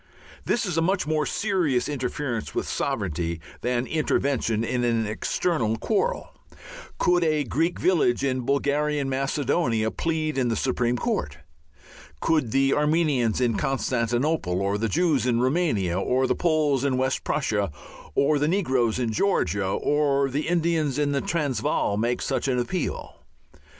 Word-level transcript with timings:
This 0.45 0.65
is 0.65 0.79
a 0.79 0.81
much 0.81 1.05
more 1.05 1.27
serious 1.27 1.87
interference 1.87 2.55
with 2.55 2.67
sovereignty 2.67 3.39
than 3.61 3.85
intervention 3.85 4.63
in 4.63 4.83
an 4.83 5.05
external 5.05 5.75
quarrel. 5.77 6.31
Could 6.97 7.23
a 7.23 7.43
Greek 7.43 7.77
village 7.79 8.23
in 8.23 8.39
Bulgarian 8.41 9.09
Macedonia 9.09 9.91
plead 9.91 10.39
in 10.39 10.47
the 10.47 10.55
Supreme 10.55 10.97
Court? 10.97 11.37
Could 12.19 12.49
the 12.49 12.73
Armenians 12.73 13.39
in 13.39 13.57
Constantinople, 13.57 14.59
or 14.59 14.79
the 14.79 14.89
Jews 14.89 15.27
in 15.27 15.39
Roumania, 15.39 15.99
or 15.99 16.25
the 16.25 16.33
Poles 16.33 16.83
in 16.83 16.97
West 16.97 17.23
Prussia, 17.23 17.71
or 18.15 18.39
the 18.39 18.47
negroes 18.47 18.97
in 18.97 19.11
Georgia, 19.11 19.67
or 19.67 20.31
the 20.31 20.47
Indians 20.47 20.97
in 20.97 21.11
the 21.11 21.21
Transvaal 21.21 21.95
make 21.97 22.23
such 22.23 22.47
an 22.47 22.57
appeal? 22.57 23.17